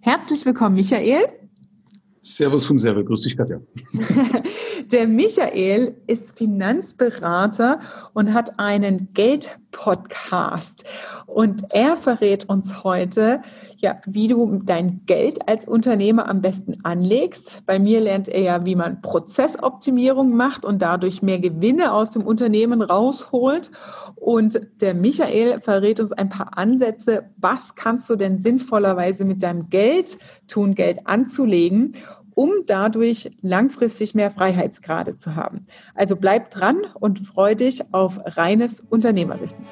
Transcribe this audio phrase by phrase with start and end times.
[0.00, 1.24] Herzlich willkommen, Michael.
[2.22, 3.60] Servus vom Server, grüß dich Katja.
[4.92, 7.80] Der Michael ist Finanzberater
[8.14, 9.12] und hat einen
[9.78, 10.84] Geld-Podcast.
[11.26, 13.42] Und er verrät uns heute,
[13.76, 17.62] ja, wie du dein Geld als Unternehmer am besten anlegst.
[17.66, 22.22] Bei mir lernt er ja, wie man Prozessoptimierung macht und dadurch mehr Gewinne aus dem
[22.22, 23.70] Unternehmen rausholt.
[24.16, 29.70] Und der Michael verrät uns ein paar Ansätze, was kannst du denn sinnvollerweise mit deinem
[29.70, 30.18] Geld
[30.48, 31.92] tun, Geld anzulegen
[32.38, 35.66] um dadurch langfristig mehr Freiheitsgrade zu haben.
[35.96, 39.66] Also bleib dran und freu dich auf reines Unternehmerwissen.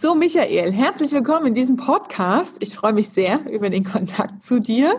[0.00, 2.58] So, Michael, herzlich willkommen in diesem Podcast.
[2.60, 4.94] Ich freue mich sehr über den Kontakt zu dir.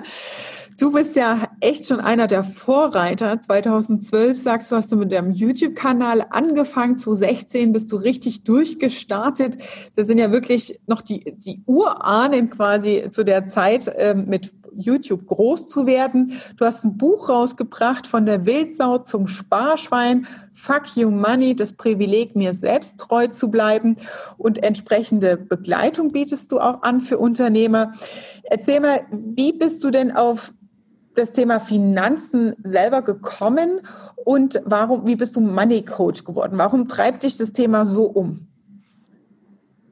[0.78, 3.42] Du bist ja echt schon einer der Vorreiter.
[3.42, 6.98] 2012 sagst du, hast du mit deinem YouTube-Kanal angefangen.
[6.98, 9.58] 2016 bist du richtig durchgestartet.
[9.96, 15.26] Das sind ja wirklich noch die, die Urahnen quasi zu der Zeit äh, mit YouTube
[15.28, 16.34] groß zu werden.
[16.58, 20.28] Du hast ein Buch rausgebracht von der Wildsau zum Sparschwein.
[20.54, 23.98] Fuck you money, das Privileg, mir selbst treu zu bleiben.
[24.38, 27.92] Und entsprechende Begleitung bietest du auch an für Unternehmer.
[28.44, 30.54] Erzähl mal, wie bist du denn auf
[31.20, 33.82] das Thema Finanzen selber gekommen
[34.16, 36.58] und warum, wie bist du Money Coach geworden?
[36.58, 38.48] Warum treibt dich das Thema so um?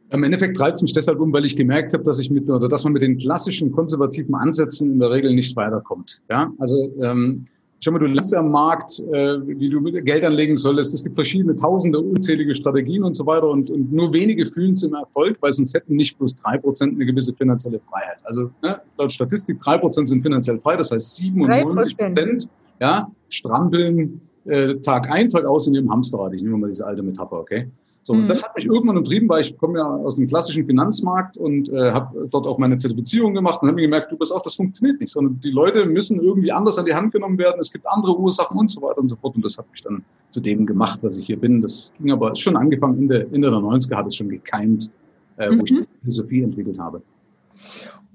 [0.10, 2.68] Im Endeffekt treibt es mich deshalb um, weil ich gemerkt habe, dass ich mit, also
[2.68, 6.22] dass man mit den klassischen konservativen Ansätzen in der Regel nicht weiterkommt.
[6.30, 7.48] Ja, also ähm,
[7.80, 10.96] Schau mal, du lässt am Markt, äh, wie du Geld anlegen solltest.
[10.96, 14.82] Es gibt verschiedene tausende unzählige Strategien und so weiter und, und nur wenige fühlen es
[14.82, 18.18] im Erfolg, weil sonst hätten nicht bloß drei Prozent eine gewisse finanzielle Freiheit.
[18.24, 24.22] Also ne, laut Statistik drei Prozent sind finanziell frei, das heißt 97 Prozent ja, strampeln
[24.48, 26.34] äh, Tag ein, Tag aus in ihrem Hamsterrad.
[26.34, 27.68] Ich nehme mal diese alte Metapher, okay?
[28.08, 28.26] So, mhm.
[28.26, 31.92] das hat mich irgendwann umtrieben, weil ich komme ja aus dem klassischen Finanzmarkt und äh,
[31.92, 35.02] habe dort auch meine Zertifizierung gemacht und habe mir gemerkt, du bist auch, das funktioniert
[35.02, 37.58] nicht, sondern die Leute müssen irgendwie anders an die Hand genommen werden.
[37.60, 39.36] Es gibt andere Ursachen und so weiter und so fort.
[39.36, 41.62] Und das hat mich dann zu dem gemacht, was ich hier bin.
[41.62, 44.90] Das ging aber schon angefangen in der, in der 90er hat es schon gekeimt,
[45.36, 45.62] äh, wo mhm.
[45.66, 47.02] ich die Philosophie entwickelt habe.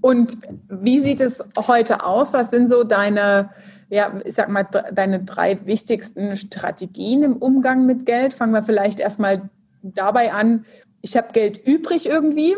[0.00, 0.38] Und
[0.70, 2.32] wie sieht es heute aus?
[2.32, 3.50] Was sind so deine
[3.92, 8.32] ja, ich sag mal, deine drei wichtigsten Strategien im Umgang mit Geld?
[8.32, 9.50] Fangen wir vielleicht erstmal
[9.82, 10.64] dabei an,
[11.02, 12.56] ich habe Geld übrig irgendwie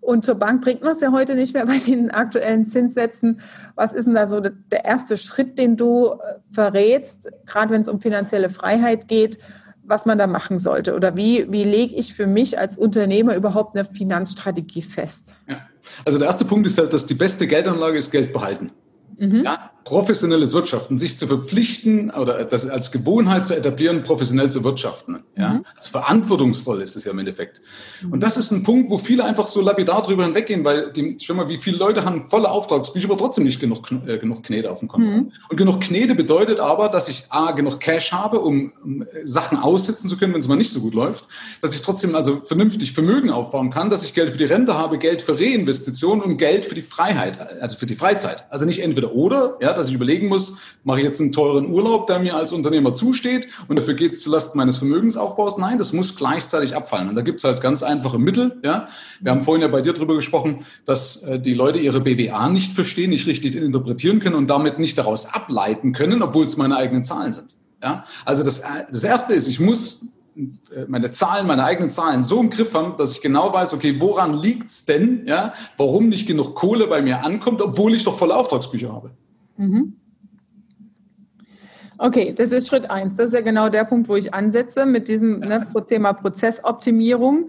[0.00, 3.40] und zur Bank bringt man es ja heute nicht mehr bei den aktuellen Zinssätzen.
[3.74, 7.88] Was ist denn da so der erste Schritt, den du äh, verrätst, gerade wenn es
[7.88, 9.40] um finanzielle Freiheit geht,
[9.82, 10.94] was man da machen sollte?
[10.94, 15.34] Oder wie, wie lege ich für mich als Unternehmer überhaupt eine Finanzstrategie fest?
[15.48, 15.62] Ja.
[16.04, 18.70] Also der erste Punkt ist halt, dass die beste Geldanlage ist Geld behalten.
[19.18, 19.42] Mhm.
[19.42, 25.20] Ja, professionelles Wirtschaften, sich zu verpflichten oder das als Gewohnheit zu etablieren, professionell zu wirtschaften.
[25.36, 25.64] Ja, mhm.
[25.76, 27.62] also verantwortungsvoll ist es ja im Endeffekt.
[28.02, 28.14] Mhm.
[28.14, 31.36] Und das ist ein Punkt, wo viele einfach so lapidar drüber hinweggehen, weil die, schon
[31.36, 34.80] mal, wie viele Leute haben volle Auftragsbücher, aber trotzdem nicht genug, äh, genug Knete auf
[34.80, 35.06] dem Konto.
[35.06, 35.32] Mhm.
[35.48, 40.10] Und genug Knete bedeutet aber, dass ich A, genug Cash habe, um, um Sachen aussitzen
[40.10, 41.26] zu können, wenn es mal nicht so gut läuft,
[41.62, 44.98] dass ich trotzdem also vernünftig Vermögen aufbauen kann, dass ich Geld für die Rente habe,
[44.98, 48.46] Geld für Reinvestitionen und Geld für die Freiheit, also für die Freizeit.
[48.50, 52.06] Also nicht entweder oder, ja, dass ich überlegen muss, mache ich jetzt einen teuren Urlaub,
[52.06, 55.58] der mir als Unternehmer zusteht und dafür geht es zulasten meines Vermögensaufbaus?
[55.58, 57.08] Nein, das muss gleichzeitig abfallen.
[57.08, 58.58] Und da gibt es halt ganz einfache Mittel.
[58.64, 58.88] Ja.
[59.20, 62.72] Wir haben vorhin ja bei dir darüber gesprochen, dass äh, die Leute ihre BWA nicht
[62.72, 67.04] verstehen, nicht richtig interpretieren können und damit nicht daraus ableiten können, obwohl es meine eigenen
[67.04, 67.54] Zahlen sind.
[67.82, 68.04] Ja.
[68.24, 72.40] Also das, äh, das Erste ist, ich muss äh, meine Zahlen, meine eigenen Zahlen so
[72.40, 76.54] im Griff haben, dass ich genau weiß, okay, woran liegt's denn, ja, warum nicht genug
[76.54, 79.10] Kohle bei mir ankommt, obwohl ich doch volle Auftragsbücher habe.
[79.56, 79.96] Mhm.
[81.98, 83.16] Okay, das ist Schritt eins.
[83.16, 87.48] Das ist ja genau der Punkt, wo ich ansetze mit diesem ne, Thema Prozessoptimierung,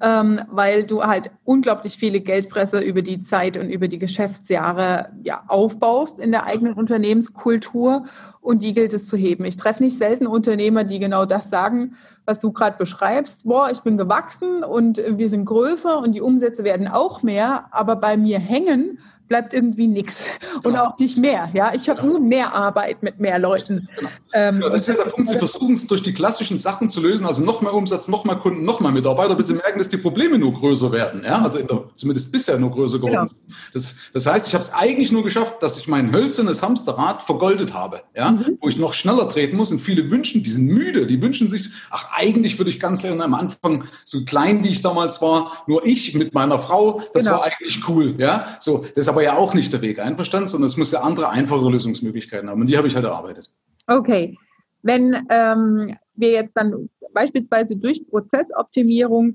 [0.00, 5.42] ähm, weil du halt unglaublich viele Geldfresser über die Zeit und über die Geschäftsjahre ja,
[5.48, 8.04] aufbaust in der eigenen Unternehmenskultur
[8.40, 9.44] und die gilt es zu heben.
[9.44, 11.94] Ich treffe nicht selten Unternehmer, die genau das sagen,
[12.28, 13.44] was du gerade beschreibst.
[13.44, 17.96] Boah, ich bin gewachsen und wir sind größer und die Umsätze werden auch mehr, aber
[17.96, 18.98] bei mir hängen
[19.28, 20.24] bleibt irgendwie nichts
[20.56, 20.86] und genau.
[20.86, 21.50] auch nicht mehr.
[21.52, 22.14] Ja, ich habe genau.
[22.14, 23.88] nur mehr Arbeit mit mehr Leuten.
[23.96, 24.10] Genau.
[24.32, 25.30] Ähm, genau, das ist ja der Punkt.
[25.30, 28.36] Sie versuchen es durch die klassischen Sachen zu lösen, also noch mehr Umsatz, noch mehr
[28.36, 31.22] Kunden, noch mehr Mitarbeiter, bis sie merken, dass die Probleme nur größer werden.
[31.24, 33.26] Ja, also der, zumindest bisher nur größer geworden genau.
[33.26, 33.42] sind.
[33.74, 37.74] Das, das heißt, ich habe es eigentlich nur geschafft, dass ich mein hölzernes Hamsterrad vergoldet
[37.74, 38.02] habe.
[38.16, 38.58] Ja, mhm.
[38.60, 41.70] wo ich noch schneller treten muss und viele wünschen, die sind müde, die wünschen sich,
[41.90, 45.86] ach eigentlich würde ich ganz gerne am Anfang so klein wie ich damals war, nur
[45.86, 47.38] ich mit meiner Frau, das genau.
[47.38, 48.14] war eigentlich cool.
[48.18, 51.00] Ja, so das ist aber ja auch nicht der Weg, einverstanden, sondern es muss ja
[51.00, 52.60] andere, einfache Lösungsmöglichkeiten haben.
[52.60, 53.50] Und die habe ich halt erarbeitet.
[53.86, 54.36] Okay.
[54.82, 59.34] Wenn ähm, wir jetzt dann beispielsweise durch Prozessoptimierung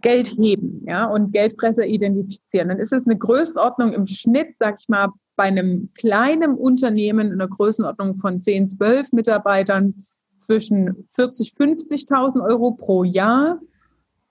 [0.00, 4.88] Geld heben ja, und Geldfresser identifizieren, dann ist es eine Größenordnung im Schnitt, sag ich
[4.88, 9.94] mal, bei einem kleinen Unternehmen in der Größenordnung von 10, 12 Mitarbeitern
[10.40, 13.60] zwischen 40, 50.000 Euro pro Jahr.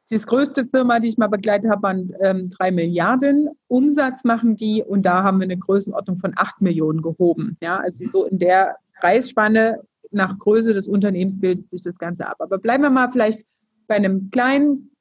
[0.09, 4.83] Das größte Firma, die ich mal begleitet habe, waren ähm, 3 Milliarden Umsatz machen die
[4.83, 7.57] und da haben wir eine Größenordnung von 8 Millionen gehoben.
[7.61, 12.37] Ja, also so in der Preisspanne nach Größe des Unternehmens bildet sich das Ganze ab.
[12.39, 13.45] Aber bleiben wir mal vielleicht
[13.87, 14.91] bei einem kleinen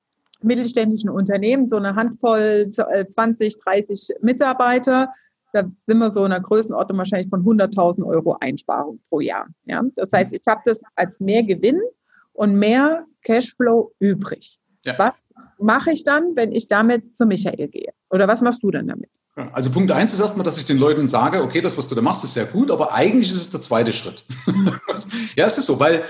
[0.43, 5.13] mittelständischen Unternehmen, so eine Handvoll 20, äh, 30 Mitarbeiter.
[5.53, 9.47] Da sind wir so in einer Größenordnung wahrscheinlich von 100.000 Euro Einsparung pro Jahr.
[9.65, 9.83] Ja?
[9.97, 11.81] Das heißt, ich habe das als mehr Gewinn
[12.33, 14.59] und mehr Cashflow übrig.
[14.85, 14.95] Ja.
[14.99, 15.27] Was
[15.59, 17.93] mache ich dann, wenn ich damit zu Michael gehe?
[18.11, 19.11] Oder was machst du dann damit?
[19.53, 22.03] Also Punkt eins ist erstmal, dass ich den Leuten sage, okay, das, was du da
[22.03, 24.25] machst, ist sehr gut, aber eigentlich ist es der zweite Schritt.
[25.37, 26.03] ja, es ist so, weil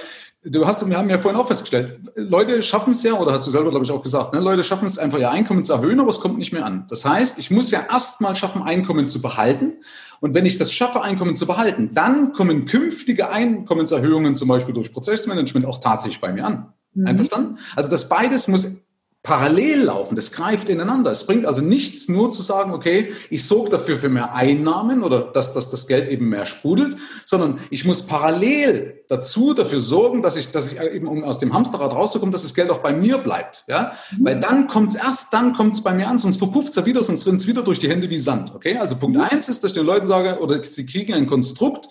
[0.44, 3.50] du hast, wir haben ja vorhin auch festgestellt, Leute schaffen es ja, oder hast du
[3.50, 6.10] selber, glaube ich, auch gesagt, ne, Leute schaffen es einfach, ihr Einkommen zu erhöhen, aber
[6.10, 6.86] es kommt nicht mehr an.
[6.88, 9.78] Das heißt, ich muss ja erstmal schaffen, Einkommen zu behalten.
[10.20, 14.92] Und wenn ich das schaffe, Einkommen zu behalten, dann kommen künftige Einkommenserhöhungen, zum Beispiel durch
[14.92, 16.72] Prozessmanagement, auch tatsächlich bei mir an.
[16.94, 17.06] Mhm.
[17.06, 17.58] Einverstanden?
[17.76, 18.87] Also das beides muss
[19.22, 21.10] parallel laufen, das greift ineinander.
[21.10, 25.20] Es bringt also nichts nur zu sagen, okay, ich sorge dafür für mehr Einnahmen oder
[25.20, 30.36] dass, dass das Geld eben mehr sprudelt, sondern ich muss parallel dazu dafür sorgen, dass
[30.36, 33.18] ich, dass ich eben, um aus dem Hamsterrad rauszukommen, dass das Geld auch bei mir
[33.18, 33.64] bleibt.
[33.66, 33.92] Ja?
[34.16, 34.24] Mhm.
[34.24, 36.86] Weil dann kommt es erst, dann kommt es bei mir an, sonst verpufft es ja
[36.86, 38.54] wieder, sonst rinnt es wieder durch die Hände wie Sand.
[38.54, 38.78] Okay?
[38.78, 39.24] Also Punkt mhm.
[39.24, 41.88] eins ist, dass ich den Leuten sage, oder sie kriegen ein Konstrukt,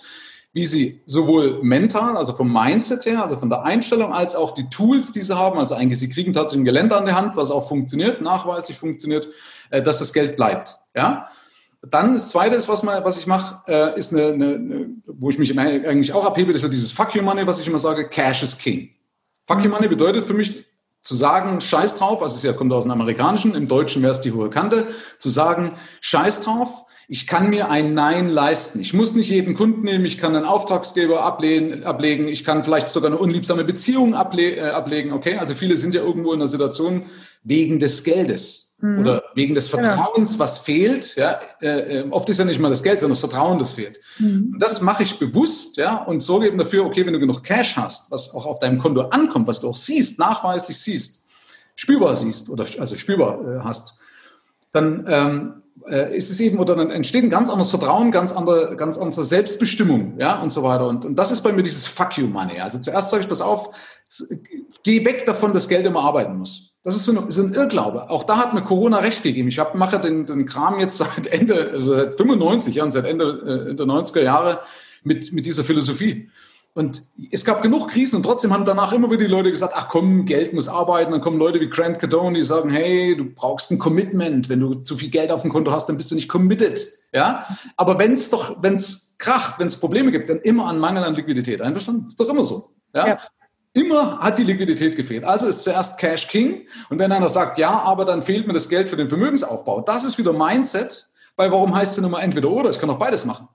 [0.52, 4.68] wie sie sowohl mental, also vom Mindset her, also von der Einstellung, als auch die
[4.68, 7.50] Tools, die sie haben, also eigentlich, sie kriegen tatsächlich ein Gelände an der Hand, was
[7.50, 9.28] auch funktioniert, nachweislich funktioniert,
[9.70, 10.76] äh, dass das Geld bleibt.
[10.96, 11.28] Ja?
[11.82, 15.30] Dann das Zweite, ist, was, man, was ich mache, äh, ist eine, eine, eine, wo
[15.30, 17.78] ich mich eigentlich auch abhebe, das ist ja dieses Fuck you Money, was ich immer
[17.78, 18.90] sage, Cash is King.
[19.46, 20.64] Fuck you Money bedeutet für mich
[21.02, 24.20] zu sagen, scheiß drauf, also es ja, kommt aus dem Amerikanischen, im Deutschen wäre es
[24.20, 28.80] die hohe Kante, zu sagen, scheiß drauf, ich kann mir ein Nein leisten.
[28.80, 32.90] Ich muss nicht jeden Kunden nehmen, ich kann einen Auftragsgeber ablehnen, ablegen, ich kann vielleicht
[32.90, 35.12] sogar eine unliebsame Beziehung able äh, ablegen.
[35.12, 37.06] Okay, also viele sind ja irgendwo in einer Situation
[37.42, 38.98] wegen des Geldes mhm.
[38.98, 39.84] oder wegen des genau.
[39.84, 40.44] Vertrauens, genau.
[40.44, 41.16] was fehlt.
[41.16, 43.98] Ja, äh, äh, oft ist ja nicht mal das Geld, sondern das Vertrauen, das fehlt.
[44.18, 44.56] Mhm.
[44.58, 48.10] Das mache ich bewusst, ja, und sorge eben dafür, okay, wenn du genug Cash hast,
[48.10, 51.26] was auch auf deinem Konto ankommt, was du auch siehst, nachweislich siehst,
[51.74, 53.98] spürbar siehst oder also spürbar äh, hast,
[54.72, 58.76] dann ähm, äh, ist es eben, oder dann entsteht ein ganz anderes Vertrauen, ganz andere,
[58.76, 60.86] ganz andere Selbstbestimmung, ja, und so weiter.
[60.86, 62.60] Und, und das ist bei mir dieses Fuck you Money.
[62.60, 63.70] Also zuerst sage ich, pass auf,
[64.82, 66.76] geh weg davon, dass Geld immer arbeiten muss.
[66.82, 68.08] Das ist so, eine, so ein Irrglaube.
[68.08, 69.48] Auch da hat mir Corona recht gegeben.
[69.48, 73.68] Ich hab, mache den, den Kram jetzt seit Ende, also seit 95 Jahren, seit Ende
[73.70, 74.60] äh, der 90er Jahre
[75.02, 76.30] mit, mit dieser Philosophie.
[76.78, 77.02] Und
[77.32, 80.26] es gab genug Krisen und trotzdem haben danach immer wieder die Leute gesagt, ach komm,
[80.26, 81.10] Geld muss arbeiten.
[81.10, 84.48] Dann kommen Leute wie Grant Cardone, die sagen, hey, du brauchst ein Commitment.
[84.48, 86.86] Wenn du zu viel Geld auf dem Konto hast, dann bist du nicht committed.
[87.12, 87.44] Ja?
[87.76, 91.02] Aber wenn es doch, wenn es kracht, wenn es Probleme gibt, dann immer an Mangel
[91.02, 91.60] an Liquidität.
[91.60, 92.06] Einverstanden?
[92.06, 92.70] Ist doch immer so.
[92.94, 93.08] Ja?
[93.08, 93.18] ja.
[93.72, 95.24] Immer hat die Liquidität gefehlt.
[95.24, 96.68] Also ist zuerst Cash King.
[96.90, 100.04] Und wenn einer sagt, ja, aber dann fehlt mir das Geld für den Vermögensaufbau, das
[100.04, 101.08] ist wieder Mindset.
[101.34, 102.70] Weil warum heißt es denn immer entweder oder?
[102.70, 103.48] Ich kann auch beides machen.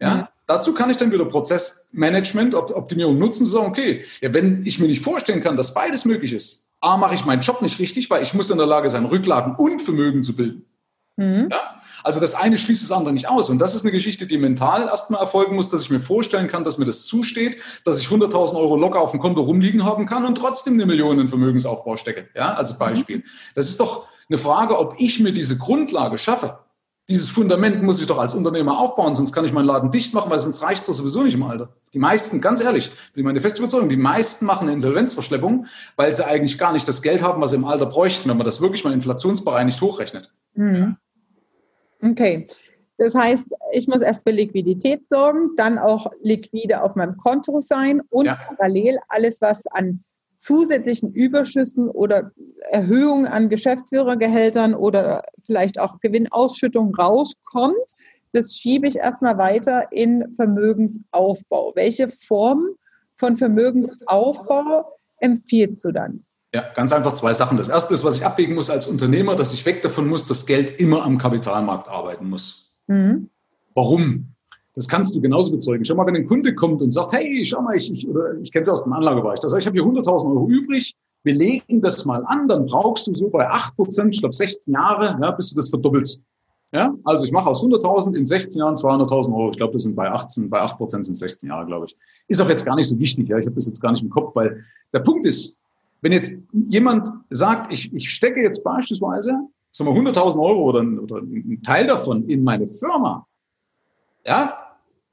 [0.00, 0.30] Ja?
[0.46, 4.86] Dazu kann ich dann wieder Prozessmanagement, Optimierung nutzen, zu sagen, okay, ja, wenn ich mir
[4.86, 8.22] nicht vorstellen kann, dass beides möglich ist, A, mache ich meinen Job nicht richtig, weil
[8.22, 10.66] ich muss in der Lage sein, Rücklagen und Vermögen zu bilden.
[11.16, 11.48] Mhm.
[11.50, 11.80] Ja?
[12.04, 13.50] Also das eine schließt das andere nicht aus.
[13.50, 16.62] Und das ist eine Geschichte, die mental erstmal erfolgen muss, dass ich mir vorstellen kann,
[16.62, 20.24] dass mir das zusteht, dass ich 100.000 Euro locker auf dem Konto rumliegen haben kann
[20.24, 22.28] und trotzdem eine Million in Vermögensaufbau stecke.
[22.36, 23.18] Ja, als Beispiel.
[23.18, 23.24] Mhm.
[23.54, 26.58] Das ist doch eine Frage, ob ich mir diese Grundlage schaffe.
[27.08, 30.28] Dieses Fundament muss ich doch als Unternehmer aufbauen, sonst kann ich meinen Laden dicht machen,
[30.28, 31.68] weil sonst reicht es doch sowieso nicht im Alter.
[31.94, 36.26] Die meisten, ganz ehrlich, bin meine feste Überzeugung, die meisten machen eine Insolvenzverschleppung, weil sie
[36.26, 38.82] eigentlich gar nicht das Geld haben, was sie im Alter bräuchten, wenn man das wirklich
[38.82, 40.32] mal inflationsbereinigt hochrechnet.
[40.54, 40.96] Mhm.
[42.02, 42.46] Okay.
[42.98, 48.00] Das heißt, ich muss erst für Liquidität sorgen, dann auch liquide auf meinem Konto sein
[48.08, 48.34] und ja.
[48.34, 50.02] parallel alles, was an
[50.36, 52.32] zusätzlichen Überschüssen oder
[52.70, 57.76] Erhöhungen an Geschäftsführergehältern oder vielleicht auch Gewinnausschüttung rauskommt,
[58.32, 61.72] das schiebe ich erstmal weiter in Vermögensaufbau.
[61.74, 62.68] Welche Form
[63.16, 66.24] von Vermögensaufbau empfiehlst du dann?
[66.54, 67.58] Ja, ganz einfach zwei Sachen.
[67.58, 70.46] Das erste ist, was ich abwägen muss als Unternehmer, dass ich weg davon muss, dass
[70.46, 72.76] Geld immer am Kapitalmarkt arbeiten muss.
[72.86, 73.30] Mhm.
[73.74, 74.35] Warum?
[74.76, 75.84] Das kannst du genauso bezeugen.
[75.84, 78.52] Schau mal, wenn ein Kunde kommt und sagt, hey, schau mal, ich, ich oder ich
[78.52, 81.80] kenne es aus dem Anlagebereich, das heißt, ich habe hier 100.000 Euro übrig, wir legen
[81.80, 85.30] das mal an, dann brauchst du so bei 8 Prozent, ich glaube 16 Jahre, ja,
[85.32, 86.22] bis du das verdoppelst.
[86.72, 89.50] Ja, also ich mache aus 100.000 in 16 Jahren 200.000 Euro.
[89.50, 91.96] Ich glaube, das sind bei 18, bei 8 Prozent sind 16 Jahre, glaube ich.
[92.28, 93.28] Ist auch jetzt gar nicht so wichtig.
[93.28, 95.62] Ja, ich habe das jetzt gar nicht im Kopf, weil der Punkt ist,
[96.02, 99.32] wenn jetzt jemand sagt, ich, ich stecke jetzt beispielsweise
[99.76, 103.26] sagen wir 100.000 Euro oder, oder einen Teil davon in meine Firma,
[104.24, 104.65] ja,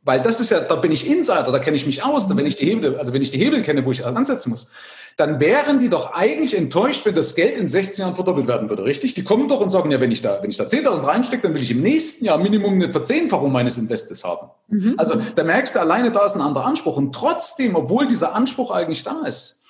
[0.03, 2.45] weil das ist ja, da bin ich Insider, da kenne ich mich aus, da wenn
[2.45, 4.71] ich die Hebel, also wenn ich die Hebel kenne, wo ich ansetzen muss,
[5.17, 8.83] dann wären die doch eigentlich enttäuscht, wenn das Geld in 16 Jahren verdoppelt werden würde,
[8.83, 9.13] richtig?
[9.13, 11.53] Die kommen doch und sagen, ja, wenn ich da, wenn ich da 10.000 reinstecke, dann
[11.53, 14.49] will ich im nächsten Jahr Minimum eine Verzehnfachung meines Investes haben.
[14.69, 14.95] Mhm.
[14.97, 16.97] Also da merkst du alleine, da ist ein anderer Anspruch.
[16.97, 19.62] Und trotzdem, obwohl dieser Anspruch eigentlich da ist,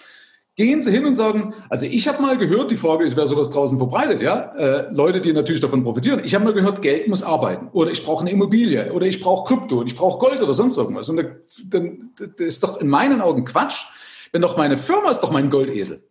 [0.56, 3.50] gehen Sie hin und sagen, also ich habe mal gehört, die Frage ist, wer sowas
[3.50, 4.54] draußen verbreitet, ja?
[4.56, 6.22] Äh, Leute, die natürlich davon profitieren.
[6.24, 9.48] Ich habe mal gehört, Geld muss arbeiten oder ich brauche eine Immobilie oder ich brauche
[9.48, 11.10] Krypto und ich brauche Gold oder sonst irgendwas.
[11.10, 11.26] Und
[11.70, 13.86] dann das ist doch in meinen Augen Quatsch,
[14.32, 16.04] wenn doch meine Firma ist doch mein Goldesel.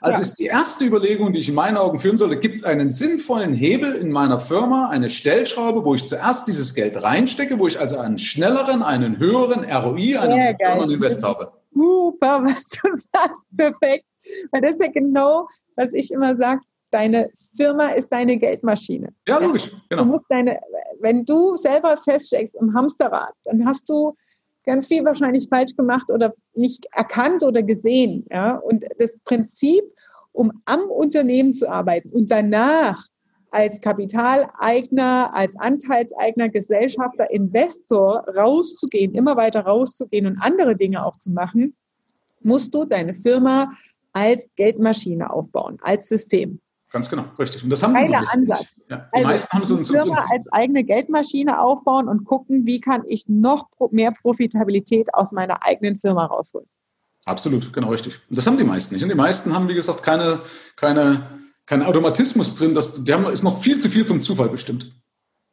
[0.00, 0.22] Also ja.
[0.22, 3.54] ist die erste Überlegung, die ich in meinen Augen führen sollte, gibt es einen sinnvollen
[3.54, 7.98] Hebel in meiner Firma, eine Stellschraube, wo ich zuerst dieses Geld reinstecke, wo ich also
[7.98, 14.04] einen schnelleren, einen höheren ROI, einen höheren Invest habe super, was du sagst, perfekt.
[14.50, 16.60] Weil das ist ja genau, was ich immer sage,
[16.90, 19.08] deine Firma ist deine Geldmaschine.
[19.26, 20.04] Ja, logisch, genau.
[20.04, 20.60] Du musst deine,
[21.00, 24.14] wenn du selber feststeckst im Hamsterrad, dann hast du
[24.64, 28.26] ganz viel wahrscheinlich falsch gemacht oder nicht erkannt oder gesehen.
[28.30, 28.56] Ja?
[28.56, 29.82] Und das Prinzip,
[30.32, 33.06] um am Unternehmen zu arbeiten und danach
[33.52, 41.30] als Kapitaleigner, als Anteilseigner, Gesellschafter, Investor rauszugehen, immer weiter rauszugehen und andere Dinge auch zu
[41.30, 41.76] machen,
[42.40, 43.72] musst du deine Firma
[44.12, 46.60] als Geldmaschine aufbauen, als System.
[46.90, 47.62] Ganz genau, richtig.
[47.64, 48.66] Und das haben wir Ansatz.
[48.88, 52.80] Ja, die also meisten haben so eine Firma als eigene Geldmaschine aufbauen und gucken, wie
[52.80, 56.68] kann ich noch mehr Profitabilität aus meiner eigenen Firma rausholen.
[57.24, 58.20] Absolut, genau richtig.
[58.28, 59.02] Und das haben die meisten nicht.
[59.04, 60.40] Und die meisten haben, wie gesagt, keine,
[60.76, 61.41] keine
[61.72, 64.94] kein Automatismus drin, das, der ist noch viel zu viel vom Zufall bestimmt.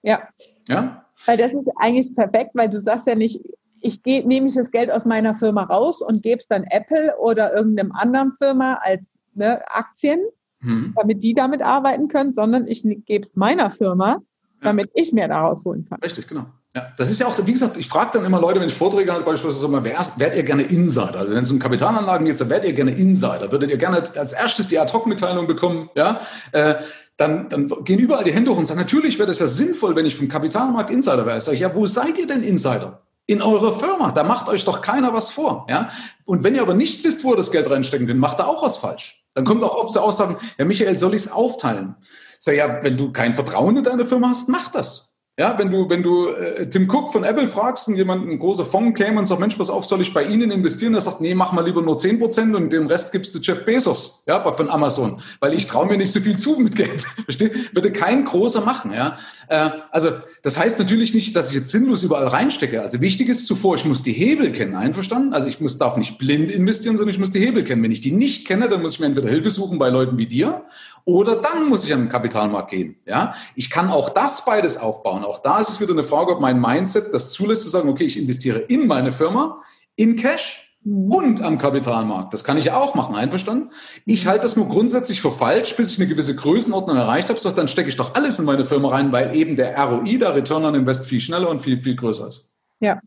[0.02, 0.28] Ja.
[0.68, 1.06] Ja?
[1.26, 3.40] Weil das ist eigentlich perfekt, weil du sagst ja nicht,
[3.80, 7.16] ich gebe, nehme ich das Geld aus meiner Firma raus und gebe es dann Apple
[7.20, 10.20] oder irgendeinem anderen Firma als ne, Aktien,
[10.60, 10.94] hm.
[10.98, 14.22] damit die damit arbeiten können, sondern ich gebe es meiner Firma,
[14.60, 15.02] damit ja.
[15.02, 16.02] ich mehr daraus holen kann.
[16.02, 16.48] Richtig, genau.
[16.76, 19.12] Ja, das ist ja auch, wie gesagt, ich frage dann immer Leute, wenn ich Vorträge
[19.12, 21.16] halte, beispielsweise so mal, werdet ihr gerne Insider?
[21.16, 23.52] Also wenn es um Kapitalanlagen geht, dann werdet ihr gerne Insider.
[23.52, 25.90] Würdet ihr gerne als erstes die Ad-Hoc-Mitteilung bekommen?
[25.96, 26.22] Ja,
[26.52, 26.76] äh,
[27.18, 30.06] dann, dann gehen überall die Hände hoch und sagen, natürlich wäre das ja sinnvoll, wenn
[30.06, 31.40] ich vom Kapitalmarkt Insider wäre.
[31.40, 33.02] Ich sage, ja, wo seid ihr denn Insider?
[33.26, 34.12] In eurer Firma.
[34.12, 35.66] Da macht euch doch keiner was vor.
[35.70, 35.90] Ja?
[36.26, 38.64] Und wenn ihr aber nicht wisst, wo ihr das Geld reinstecken könnt, macht da auch
[38.64, 39.26] was falsch.
[39.34, 41.96] Dann kommt auch oft so Aussagen, ja, Michael, soll ich es aufteilen?
[42.40, 45.09] Ich sage, ja, wenn du kein Vertrauen in deine Firma hast, mach das.
[45.40, 48.66] Ja, wenn du, wenn du äh, Tim Cook von Apple fragst und jemand, ein großer
[48.66, 50.94] Fonds käme und sagt, Mensch, pass auf, soll ich bei Ihnen investieren?
[50.96, 53.64] Er sagt, nee, mach mal lieber nur 10 Prozent und den Rest gibst du Jeff
[53.64, 57.04] Bezos, ja, von Amazon, weil ich traue mir nicht so viel zu mit Geld.
[57.24, 57.74] Versteht?
[57.74, 59.18] Würde kein großer machen, ja.
[59.48, 60.10] Äh, also,
[60.44, 62.82] das heißt natürlich nicht, dass ich jetzt sinnlos überall reinstecke.
[62.82, 65.34] Also wichtig ist zuvor, ich muss die Hebel kennen, einverstanden?
[65.34, 67.82] Also ich muss, darf nicht blind investieren, sondern ich muss die Hebel kennen.
[67.82, 70.28] Wenn ich die nicht kenne, dann muss ich mir entweder Hilfe suchen bei Leuten wie
[70.28, 70.66] dir
[71.10, 72.96] oder dann muss ich an den Kapitalmarkt gehen.
[73.06, 75.24] Ja, ich kann auch das beides aufbauen.
[75.30, 78.04] Auch da ist es wieder eine Frage, ob mein Mindset das zulässt zu sagen, okay,
[78.04, 79.62] ich investiere in meine Firma,
[79.96, 82.34] in Cash und am Kapitalmarkt.
[82.34, 83.70] Das kann ich auch machen, einverstanden?
[84.06, 87.40] Ich halte das nur grundsätzlich für falsch, bis ich eine gewisse Größenordnung erreicht habe.
[87.40, 90.34] So, dann stecke ich doch alles in meine Firma rein, weil eben der ROI, der
[90.34, 92.56] Return on Invest, viel schneller und viel, viel größer ist.
[92.80, 93.00] Ja,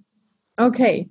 [0.57, 1.11] okay,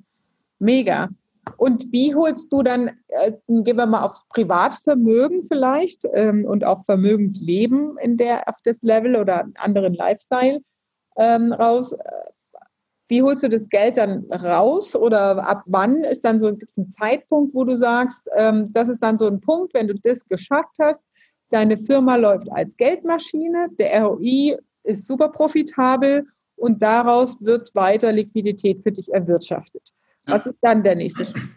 [0.59, 1.09] mega.
[1.57, 6.85] Und wie holst du dann, äh, gehen wir mal aufs Privatvermögen vielleicht ähm, und auch
[6.85, 10.61] Vermögensleben in der, auf das Level oder einen anderen Lifestyle
[11.17, 11.95] ähm, raus?
[13.07, 17.53] Wie holst du das Geld dann raus oder ab wann ist dann so ein Zeitpunkt,
[17.53, 21.03] wo du sagst, ähm, das ist dann so ein Punkt, wenn du das geschafft hast,
[21.49, 26.25] deine Firma läuft als Geldmaschine, der ROI ist super profitabel
[26.55, 29.89] und daraus wird weiter Liquidität für dich erwirtschaftet.
[30.27, 31.49] Was ist dann der nächste Schritt?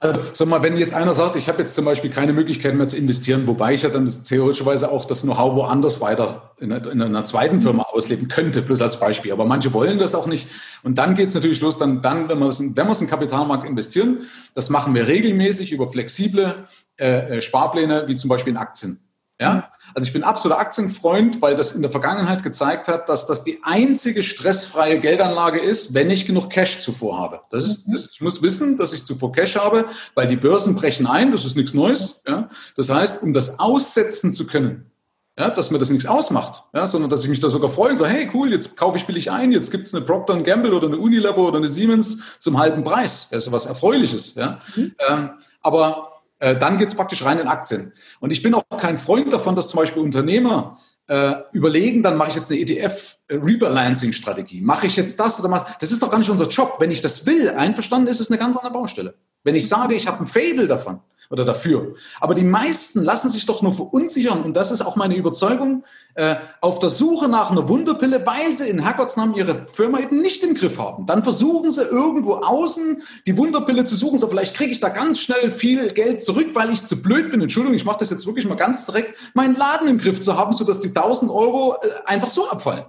[0.00, 2.86] Also sag mal, wenn jetzt einer sagt, ich habe jetzt zum Beispiel keine Möglichkeit mehr
[2.86, 7.24] zu investieren, wobei ich ja dann theoretischerweise auch das Know-how woanders weiter in, in, einer
[7.24, 9.32] zweiten Firma ausleben könnte, bloß als Beispiel.
[9.32, 10.46] Aber manche wollen das auch nicht.
[10.82, 13.06] Und dann geht es natürlich los, dann, dann wenn wir es wenn wir es in
[13.06, 14.18] den Kapitalmarkt investieren,
[14.54, 19.07] das machen wir regelmäßig über flexible äh, äh Sparpläne, wie zum Beispiel in Aktien.
[19.40, 19.70] Ja?
[19.94, 23.60] Also ich bin absoluter Aktienfreund, weil das in der Vergangenheit gezeigt hat, dass das die
[23.62, 27.40] einzige stressfreie Geldanlage ist, wenn ich genug Cash zuvor habe.
[27.50, 27.92] Das ist, mhm.
[27.92, 31.44] das, ich muss wissen, dass ich zuvor Cash habe, weil die Börsen brechen ein, das
[31.44, 32.22] ist nichts Neues.
[32.26, 32.48] Ja?
[32.76, 34.90] Das heißt, um das aussetzen zu können,
[35.38, 37.96] ja, dass mir das nichts ausmacht, ja, sondern dass ich mich da sogar freue und
[37.96, 40.88] sage, hey cool, jetzt kaufe ich billig ein, jetzt gibt es eine Procter Gamble oder
[40.88, 43.28] eine Unilever oder eine Siemens zum halben Preis.
[43.30, 44.34] Das ist was Erfreuliches.
[44.34, 44.60] Ja?
[44.74, 44.96] Mhm.
[45.08, 45.30] Ähm,
[45.62, 46.07] aber
[46.38, 47.92] äh, dann geht es praktisch rein in Aktien.
[48.20, 50.78] Und ich bin auch kein Freund davon, dass zum Beispiel Unternehmer
[51.08, 54.60] äh, überlegen, dann mache ich jetzt eine ETF-Rebalancing-Strategie.
[54.60, 56.76] Mache ich jetzt das oder mach, das ist doch gar nicht unser Job.
[56.78, 59.14] Wenn ich das will, einverstanden ist es eine ganz andere Baustelle.
[59.42, 61.94] Wenn ich sage, ich habe ein Fable davon, oder dafür.
[62.20, 66.36] Aber die meisten lassen sich doch nur verunsichern und das ist auch meine Überzeugung, äh,
[66.60, 70.54] auf der Suche nach einer Wunderpille, weil sie in Herrgottsnamen ihre Firma eben nicht im
[70.54, 71.06] Griff haben.
[71.06, 74.18] Dann versuchen sie irgendwo außen die Wunderpille zu suchen.
[74.18, 77.40] So vielleicht kriege ich da ganz schnell viel Geld zurück, weil ich zu blöd bin.
[77.40, 80.54] Entschuldigung, ich mache das jetzt wirklich mal ganz direkt, meinen Laden im Griff zu haben,
[80.54, 82.84] sodass die 1000 Euro äh, einfach so abfallen.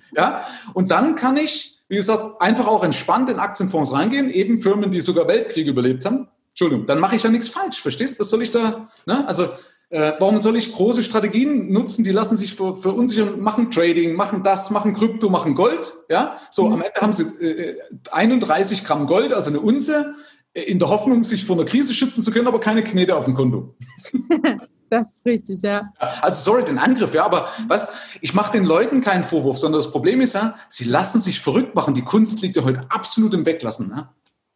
[0.16, 0.42] ja,
[0.74, 5.00] und dann kann ich wie gesagt, einfach auch entspannt in Aktienfonds reingehen, eben Firmen, die
[5.00, 6.28] sogar Weltkriege überlebt haben,
[6.60, 8.16] Entschuldigung, dann mache ich ja nichts falsch, verstehst?
[8.16, 8.20] du?
[8.20, 9.26] Was soll ich da, ne?
[9.26, 9.44] Also,
[9.88, 14.42] äh, warum soll ich große Strategien nutzen, die lassen sich ver verunsichern, machen Trading, machen
[14.42, 16.36] das, machen Krypto, machen Gold, ja?
[16.50, 16.74] So, mhm.
[16.74, 17.78] am Ende haben sie äh,
[18.12, 20.14] 31 Gramm Gold, also eine Unze,
[20.52, 23.24] äh, in der Hoffnung, sich vor einer Krise schützen zu können, aber keine Knete auf
[23.24, 23.74] dem Konto.
[24.90, 25.92] Das ist richtig, ja.
[26.20, 29.92] Also sorry, den Angriff, ja, aber was, ich mache den Leuten keinen Vorwurf, sondern das
[29.92, 31.94] Problem ist ja, sie lassen sich verrückt machen.
[31.94, 33.88] Die Kunst liegt ja heute absolut im Weglassen.
[33.88, 34.08] Ne?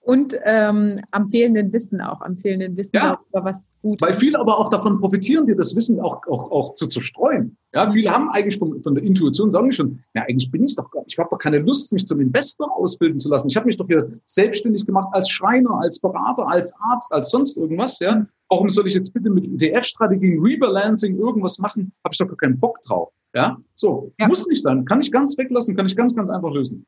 [0.04, 4.02] Und ähm, am fehlenden Wissen auch, am fehlenden Wissen ja, darüber, was gut.
[4.02, 7.56] Weil viele aber auch davon profitieren, dir das Wissen auch, auch, auch zu zerstreuen.
[7.72, 10.76] Ja, viele haben eigentlich von, von der Intuition, sagen die schon, ja, eigentlich bin ich
[10.76, 13.48] doch gar ich habe doch keine Lust, mich zum Investor ausbilden zu lassen.
[13.48, 17.56] Ich habe mich doch hier selbstständig gemacht als Schreiner, als Berater, als Arzt, als sonst
[17.56, 17.98] irgendwas.
[18.00, 21.92] Ja, warum soll ich jetzt bitte mit ETF-Strategien, Rebalancing irgendwas machen?
[22.04, 23.14] Habe ich doch gar keinen Bock drauf.
[23.34, 24.28] Ja, so ja.
[24.28, 26.84] muss nicht sein, kann ich ganz weglassen, kann ich ganz, ganz einfach lösen.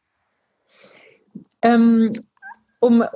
[1.62, 2.12] Ähm,
[2.86, 3.08] um äh,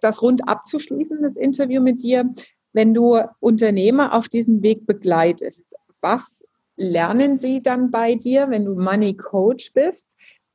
[0.00, 2.24] das rund abzuschließen, das Interview mit dir,
[2.72, 5.64] wenn du Unternehmer auf diesem Weg begleitest,
[6.00, 6.36] was
[6.76, 10.06] lernen sie dann bei dir, wenn du Money Coach bist?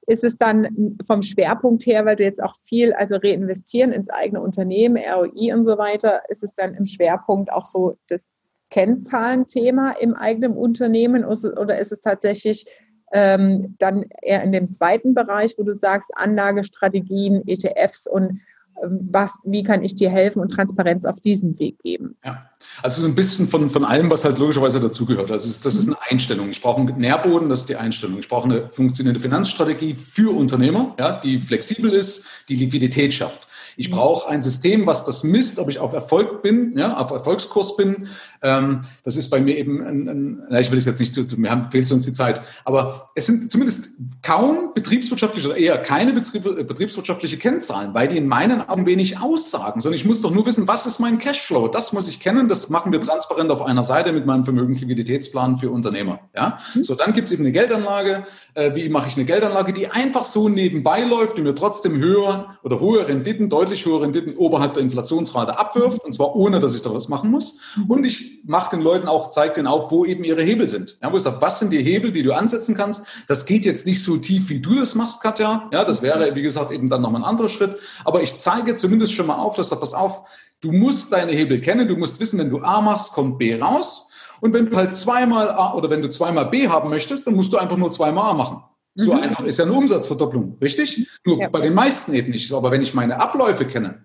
[0.06, 4.42] Ist es dann vom Schwerpunkt her, weil du jetzt auch viel, also reinvestieren ins eigene
[4.42, 8.28] Unternehmen, ROI und so weiter, ist es dann im Schwerpunkt auch so das
[8.70, 12.66] Kennzahlenthema im eigenen Unternehmen oder ist es tatsächlich
[13.12, 18.40] ähm, dann eher in dem zweiten Bereich, wo du sagst, Anlagestrategien, ETFs und
[18.84, 22.16] ähm, was, wie kann ich dir helfen und Transparenz auf diesen Weg geben?
[22.24, 22.50] Ja,
[22.84, 25.32] also so ein bisschen von, von allem, was halt logischerweise dazugehört.
[25.32, 26.50] Also das ist eine Einstellung.
[26.50, 28.20] Ich brauche einen Nährboden, das ist die Einstellung.
[28.20, 33.49] Ich brauche eine funktionierende Finanzstrategie für Unternehmer, ja, die flexibel ist, die Liquidität schafft.
[33.80, 37.78] Ich brauche ein System, was das misst, ob ich auf Erfolg bin, ja, auf Erfolgskurs
[37.78, 38.10] bin.
[38.42, 41.26] Ähm, das ist bei mir eben, ein, ein, na, ich will es jetzt nicht zu,
[41.26, 42.42] zu mir haben, fehlt uns die Zeit.
[42.66, 48.28] Aber es sind zumindest kaum betriebswirtschaftliche oder eher keine äh, betriebswirtschaftliche Kennzahlen, weil die in
[48.28, 51.70] meinen Augen wenig aussagen, sondern ich muss doch nur wissen, was ist mein Cashflow?
[51.70, 52.50] Das muss ich kennen.
[52.50, 56.20] Das machen wir transparent auf einer Seite mit meinem Vermögensliquiditätsplan für Unternehmer.
[56.36, 56.84] Ja, mhm.
[56.84, 58.26] so dann gibt es eben eine Geldanlage.
[58.56, 62.58] Äh, wie mache ich eine Geldanlage, die einfach so nebenbei läuft, die mir trotzdem höher
[62.62, 66.74] oder hohe Renditen deutlich deutlich höhere Renditen oberhalb der Inflationsrate abwirft, und zwar ohne, dass
[66.74, 67.60] ich da was machen muss.
[67.88, 70.98] Und ich mache den Leuten auch, zeige denen auf, wo eben ihre Hebel sind.
[71.04, 73.06] Ja, wo ich sage, was sind die Hebel, die du ansetzen kannst?
[73.28, 75.70] Das geht jetzt nicht so tief, wie du das machst, Katja.
[75.72, 77.78] Ja, das wäre, wie gesagt, eben dann nochmal ein anderer Schritt.
[78.06, 80.24] Aber ich zeige zumindest schon mal auf, dass da pass auf,
[80.62, 84.08] du musst deine Hebel kennen, du musst wissen, wenn du A machst, kommt B raus.
[84.42, 87.54] Und wenn du halt zweimal A oder wenn du zweimal B haben möchtest, dann musst
[87.54, 88.64] du einfach nur zweimal A machen.
[89.00, 89.22] So mhm.
[89.22, 91.08] einfach ist ja eine Umsatzverdopplung, richtig?
[91.26, 91.48] Nur ja.
[91.48, 92.52] bei den meisten eben nicht.
[92.52, 94.04] Aber wenn ich meine Abläufe kenne,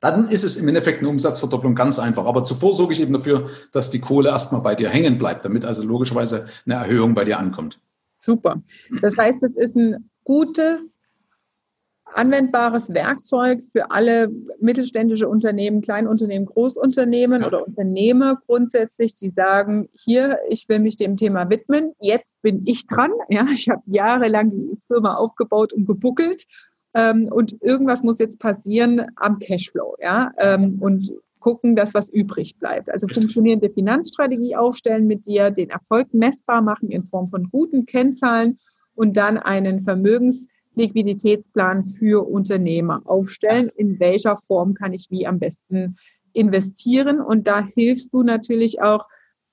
[0.00, 2.24] dann ist es im Endeffekt eine Umsatzverdopplung ganz einfach.
[2.24, 5.64] Aber zuvor sorge ich eben dafür, dass die Kohle erstmal bei dir hängen bleibt, damit
[5.64, 7.80] also logischerweise eine Erhöhung bei dir ankommt.
[8.16, 8.62] Super.
[9.02, 10.95] Das heißt, es ist ein gutes
[12.14, 17.48] anwendbares Werkzeug für alle mittelständische Unternehmen, Kleinunternehmen, Großunternehmen ja.
[17.48, 22.86] oder Unternehmer grundsätzlich, die sagen, hier, ich will mich dem Thema widmen, jetzt bin ich
[22.86, 23.10] dran.
[23.28, 26.46] Ja, ich habe jahrelang die Firma aufgebaut und gebuckelt
[26.94, 29.96] ähm, und irgendwas muss jetzt passieren am Cashflow.
[30.00, 32.90] Ja, ähm, und gucken, dass was übrig bleibt.
[32.90, 38.58] Also funktionierende Finanzstrategie aufstellen mit dir, den Erfolg messbar machen in Form von guten Kennzahlen
[38.96, 43.70] und dann einen Vermögens Liquiditätsplan für Unternehmer aufstellen.
[43.76, 45.96] In welcher Form kann ich wie am besten
[46.32, 47.20] investieren?
[47.20, 49.06] Und da hilfst du natürlich auch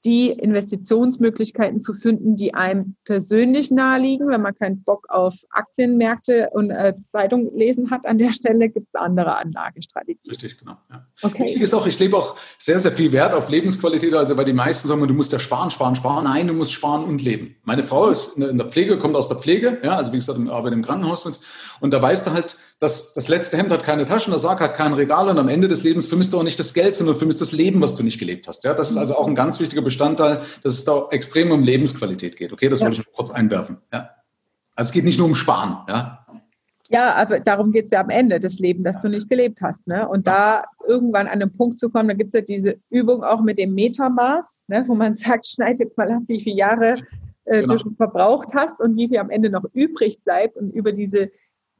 [0.06, 4.30] die Investitionsmöglichkeiten zu finden, die einem persönlich naheliegen.
[4.30, 8.88] Wenn man keinen Bock auf Aktienmärkte und äh, Zeitung lesen hat an der Stelle, gibt
[8.92, 10.30] es andere Anlagestrategien.
[10.30, 10.78] Richtig, genau.
[10.90, 11.06] Ja.
[11.22, 11.44] Okay.
[11.44, 14.14] Wichtig ist auch, ich lebe auch sehr, sehr viel Wert auf Lebensqualität.
[14.14, 16.26] Also bei den meisten sagen du musst ja sparen, sparen, sparen.
[16.26, 17.56] Nein, du musst sparen und leben.
[17.64, 20.50] Meine Frau ist in der Pflege, kommt aus der Pflege, ja, also wie gesagt, ich
[20.50, 21.40] arbeite im Krankenhaus mit.
[21.80, 24.76] Und da weißt du halt, dass das letzte Hemd hat keine Taschen, der Sarg hat
[24.76, 27.40] kein Regal und am Ende des Lebens vermisst du auch nicht das Geld, sondern vermisst
[27.40, 28.64] das Leben, was du nicht gelebt hast.
[28.66, 32.36] Ja, das ist also auch ein ganz wichtiger Bestandteil, dass es da extrem um Lebensqualität
[32.36, 32.52] geht.
[32.52, 32.88] Okay, das ja.
[32.88, 33.78] wollte ich kurz einwerfen.
[33.94, 34.10] Ja.
[34.76, 35.78] Also es geht nicht nur um Sparen.
[35.88, 36.26] Ja.
[36.90, 39.88] Ja, aber darum geht es ja am Ende des Lebens, dass du nicht gelebt hast.
[39.88, 40.08] Ne?
[40.08, 43.42] Und da irgendwann an einen Punkt zu kommen, da gibt es ja diese Übung auch
[43.42, 44.84] mit dem Metamaß, ne?
[44.88, 46.98] wo man sagt, schneid jetzt mal ab, wie viele Jahre
[47.46, 47.74] äh, genau.
[47.74, 50.58] du schon verbraucht hast und wie viel am Ende noch übrig bleibt.
[50.58, 51.32] Und über diese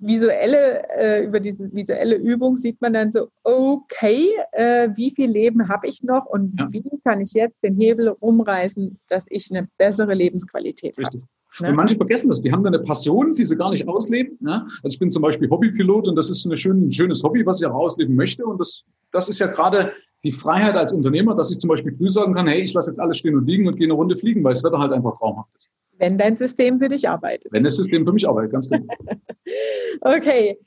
[0.06, 5.70] visuelle, äh, über diese visuelle Übung sieht man dann so, okay, äh, wie viel Leben
[5.70, 6.68] habe ich noch und ja.
[6.72, 11.24] wie kann ich jetzt den Hebel umreißen, dass ich eine bessere Lebensqualität habe.
[11.60, 11.70] Ne?
[11.70, 12.42] Und manche vergessen das.
[12.42, 14.38] Die haben dann eine Passion, die sie gar nicht ausleben.
[14.42, 14.64] Ne?
[14.84, 17.68] Also ich bin zum Beispiel Hobbypilot und das ist ein schön, schönes Hobby, was ich
[17.68, 18.46] auch ausleben möchte.
[18.46, 19.92] Und das, das ist ja gerade
[20.24, 23.00] die Freiheit als Unternehmer, dass ich zum Beispiel früh sagen kann, hey, ich lasse jetzt
[23.00, 25.50] alles stehen und liegen und gehe eine Runde fliegen, weil das Wetter halt einfach traumhaft
[25.58, 25.72] ist.
[25.98, 27.52] Wenn dein System für dich arbeitet.
[27.52, 28.94] Wenn das System für mich arbeitet, ganz genau.
[30.02, 30.58] okay.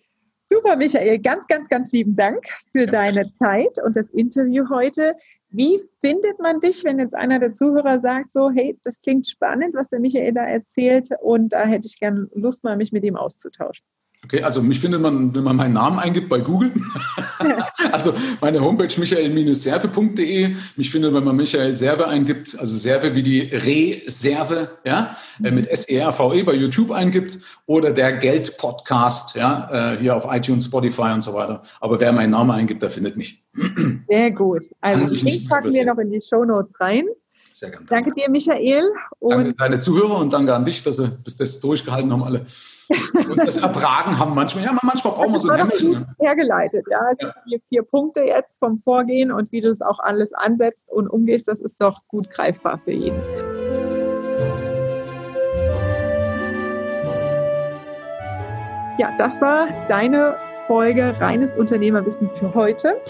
[0.49, 1.19] Super, Michael.
[1.19, 2.87] Ganz, ganz, ganz lieben Dank für ja.
[2.87, 5.17] deine Zeit und das Interview heute.
[5.51, 9.75] Wie findet man dich, wenn jetzt einer der Zuhörer sagt, so, hey, das klingt spannend,
[9.75, 13.17] was der Michael da erzählt und da hätte ich gerne Lust, mal mich mit ihm
[13.17, 13.85] auszutauschen?
[14.27, 16.73] Okay, also mich findet man, wenn man meinen Namen eingibt bei Google.
[17.93, 20.57] also meine Homepage michael-serve.de.
[20.75, 25.69] Mich findet, wenn man Michael Serve eingibt, also Serve wie die Reserve, ja, äh, mit
[25.69, 31.21] S-E-R-V-E -E bei YouTube eingibt oder der Geld-Podcast, ja, äh, hier auf iTunes, Spotify und
[31.21, 31.63] so weiter.
[31.81, 33.45] Aber wer meinen Namen eingibt, der findet mich.
[34.09, 34.67] Sehr gut.
[34.81, 37.05] Also den packen wir noch in die Show Notes rein.
[37.57, 37.87] Sehr gerne.
[37.87, 38.93] Danke dir, Michael.
[39.19, 42.45] Und danke deine Zuhörer und danke an dich, dass sie bis das durchgehalten haben alle.
[43.15, 44.65] Und das ertragen haben manchmal.
[44.65, 46.07] Ja, manchmal brauchen wir so ein Hämmerchen.
[46.19, 47.01] Hergeleitet, ja.
[47.15, 47.33] Es ja.
[47.47, 51.49] sind vier Punkte jetzt vom Vorgehen und wie du es auch alles ansetzt und umgehst,
[51.49, 53.23] das ist doch gut greifbar für jeden.
[58.99, 63.01] Ja, das war deine Folge Reines Unternehmerwissen für heute.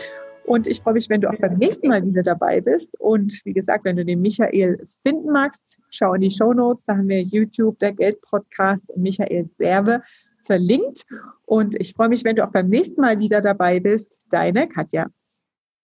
[0.47, 2.99] Und ich freue mich, wenn du auch beim nächsten Mal wieder dabei bist.
[3.01, 6.85] Und wie gesagt, wenn du den Michael finden magst, schau in die Show Notes.
[6.87, 10.03] Da haben wir YouTube, der Geld-Podcast und Michael Serve
[10.45, 11.05] verlinkt.
[11.47, 14.13] Und ich freue mich, wenn du auch beim nächsten Mal wieder dabei bist.
[14.31, 15.09] Deine Katja.